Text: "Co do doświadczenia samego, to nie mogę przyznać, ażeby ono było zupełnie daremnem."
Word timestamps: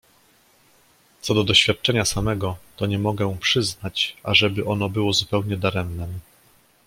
"Co 1.21 1.33
do 1.33 1.43
doświadczenia 1.43 2.05
samego, 2.05 2.55
to 2.75 2.85
nie 2.85 2.99
mogę 2.99 3.37
przyznać, 3.39 4.17
ażeby 4.23 4.65
ono 4.65 4.89
było 4.89 5.13
zupełnie 5.13 5.57
daremnem." 5.57 6.19